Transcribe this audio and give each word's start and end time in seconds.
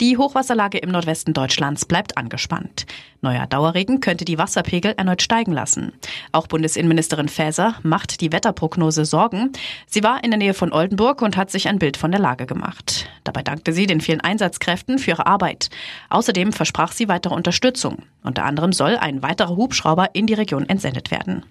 Die 0.00 0.16
Hochwasserlage 0.16 0.78
im 0.78 0.90
Nordwesten 0.90 1.34
Deutschlands 1.34 1.84
bleibt 1.84 2.16
angespannt. 2.16 2.86
Neuer 3.20 3.46
Dauerregen 3.46 4.00
könnte 4.00 4.24
die 4.24 4.38
Wasserpegel 4.38 4.94
erneut 4.96 5.20
steigen 5.20 5.52
lassen. 5.52 5.92
Auch 6.32 6.46
Bundesinnenministerin 6.46 7.28
Faeser 7.28 7.74
macht 7.82 8.22
die 8.22 8.32
Wetterprognose 8.32 9.04
Sorgen. 9.04 9.52
Sie 9.86 10.02
war 10.02 10.24
in 10.24 10.30
der 10.30 10.38
Nähe 10.38 10.54
von 10.54 10.72
Oldenburg 10.72 11.20
und 11.20 11.36
hat 11.36 11.50
sich 11.50 11.68
ein 11.68 11.78
Bild 11.78 11.98
von 11.98 12.12
der 12.12 12.20
Lage 12.20 12.46
gemacht. 12.46 13.10
Dabei 13.24 13.42
dankte 13.42 13.74
sie 13.74 13.86
den 13.86 14.00
vielen 14.00 14.22
Einsatzkräften 14.22 14.98
für 14.98 15.10
ihre 15.10 15.26
Arbeit. 15.26 15.68
Außerdem 16.08 16.54
versprach 16.54 16.92
sie 16.92 17.08
weitere 17.08 17.34
Unterstützung. 17.34 17.98
Unter 18.22 18.44
anderem 18.44 18.72
soll 18.72 18.96
ein 18.96 19.22
weiterer 19.22 19.54
Hubschrauber 19.54 20.14
in 20.14 20.26
die 20.26 20.34
Region 20.34 20.66
entsendet 20.66 21.10
werden. 21.10 21.44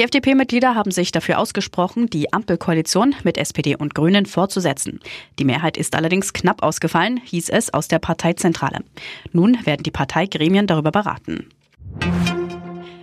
Die 0.00 0.04
FDP-Mitglieder 0.04 0.74
haben 0.74 0.92
sich 0.92 1.12
dafür 1.12 1.38
ausgesprochen, 1.38 2.08
die 2.08 2.32
Ampelkoalition 2.32 3.14
mit 3.22 3.36
SPD 3.36 3.76
und 3.76 3.94
Grünen 3.94 4.24
fortzusetzen. 4.24 4.98
Die 5.38 5.44
Mehrheit 5.44 5.76
ist 5.76 5.94
allerdings 5.94 6.32
knapp 6.32 6.62
ausgefallen, 6.62 7.20
hieß 7.22 7.50
es 7.50 7.74
aus 7.74 7.86
der 7.86 7.98
Parteizentrale. 7.98 8.78
Nun 9.34 9.58
werden 9.66 9.82
die 9.82 9.90
Parteigremien 9.90 10.66
darüber 10.66 10.90
beraten. 10.90 11.50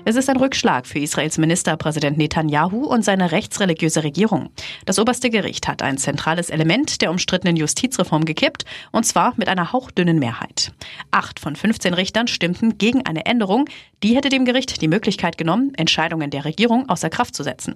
Es 0.09 0.15
ist 0.15 0.29
ein 0.29 0.37
Rückschlag 0.37 0.87
für 0.87 0.99
Israels 0.99 1.37
Ministerpräsident 1.37 2.17
Netanyahu 2.17 2.85
und 2.85 3.03
seine 3.03 3.33
rechtsreligiöse 3.33 4.05
Regierung. 4.05 4.51
Das 4.85 4.99
oberste 4.99 5.29
Gericht 5.29 5.67
hat 5.67 5.81
ein 5.81 5.97
zentrales 5.97 6.49
Element 6.49 7.01
der 7.01 7.11
umstrittenen 7.11 7.57
Justizreform 7.57 8.23
gekippt, 8.23 8.63
und 8.93 9.05
zwar 9.05 9.33
mit 9.35 9.49
einer 9.49 9.73
hauchdünnen 9.73 10.17
Mehrheit. 10.17 10.71
Acht 11.11 11.41
von 11.41 11.57
15 11.57 11.93
Richtern 11.93 12.29
stimmten 12.29 12.77
gegen 12.77 13.05
eine 13.05 13.25
Änderung, 13.25 13.65
die 14.01 14.15
hätte 14.15 14.29
dem 14.29 14.45
Gericht 14.45 14.81
die 14.81 14.87
Möglichkeit 14.87 15.37
genommen, 15.37 15.73
Entscheidungen 15.75 16.29
der 16.29 16.45
Regierung 16.45 16.87
außer 16.87 17.09
Kraft 17.09 17.35
zu 17.35 17.43
setzen. 17.43 17.75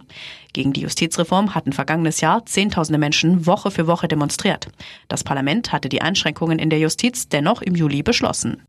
Gegen 0.53 0.71
die 0.71 0.83
Justizreform 0.83 1.53
hatten 1.53 1.73
vergangenes 1.73 2.21
Jahr 2.21 2.45
Zehntausende 2.45 2.97
Menschen 2.97 3.45
Woche 3.45 3.71
für 3.71 3.87
Woche 3.87 4.07
demonstriert. 4.07 4.69
Das 5.09 5.25
Parlament 5.25 5.73
hatte 5.73 5.89
die 5.89 6.01
Einschränkungen 6.01 6.59
in 6.59 6.69
der 6.69 6.79
Justiz 6.79 7.27
dennoch 7.27 7.61
im 7.61 7.75
Juli 7.75 8.03
beschlossen. 8.03 8.65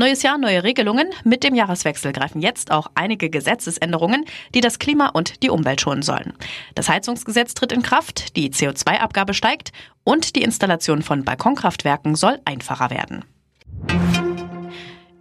Neues 0.00 0.22
Jahr, 0.22 0.38
neue 0.38 0.62
Regelungen. 0.62 1.10
Mit 1.24 1.42
dem 1.42 1.56
Jahreswechsel 1.56 2.12
greifen 2.12 2.40
jetzt 2.40 2.70
auch 2.70 2.86
einige 2.94 3.30
Gesetzesänderungen, 3.30 4.26
die 4.54 4.60
das 4.60 4.78
Klima 4.78 5.08
und 5.08 5.42
die 5.42 5.50
Umwelt 5.50 5.80
schonen 5.80 6.02
sollen. 6.02 6.34
Das 6.76 6.88
Heizungsgesetz 6.88 7.52
tritt 7.52 7.72
in 7.72 7.82
Kraft, 7.82 8.36
die 8.36 8.50
CO2-Abgabe 8.50 9.34
steigt 9.34 9.72
und 10.04 10.36
die 10.36 10.42
Installation 10.42 11.02
von 11.02 11.24
Balkonkraftwerken 11.24 12.14
soll 12.14 12.38
einfacher 12.44 12.90
werden. 12.90 13.24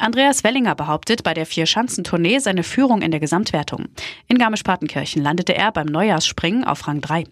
Andreas 0.08 0.46
Wellinger 0.46 0.74
behauptet 0.74 1.24
bei 1.24 1.34
der 1.34 1.46
Vier-Schanzentournee 1.46 2.40
seine 2.40 2.64
Führung 2.64 3.02
in 3.02 3.12
der 3.12 3.20
Gesamtwertung. 3.20 3.90
In 4.30 4.38
Garmisch-Partenkirchen 4.38 5.22
landete 5.22 5.54
er 5.54 5.74
beim 5.74 5.88
Neujahrsspringen 5.88 6.64
auf 6.64 6.88
Rang 6.88 7.02
3. 7.02 7.26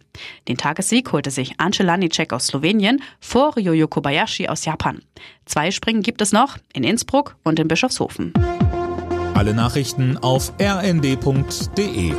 Den 0.49 0.57
Tagessieg 0.57 1.09
holte 1.13 1.31
sich 1.31 1.57
Ance 1.57 1.83
Lanicek 1.83 2.33
aus 2.33 2.47
Slowenien 2.47 3.01
vor 3.21 3.55
Ryoyo 3.55 3.87
Kobayashi 3.87 4.49
aus 4.49 4.65
Japan. 4.65 4.99
Zwei 5.45 5.71
Springen 5.71 6.01
gibt 6.01 6.21
es 6.21 6.33
noch, 6.33 6.57
in 6.73 6.83
Innsbruck 6.83 7.37
und 7.45 7.61
in 7.61 7.69
Bischofshofen. 7.69 8.33
Alle 9.35 9.53
Nachrichten 9.53 10.17
auf 10.17 10.51
rnd.de 10.59 12.13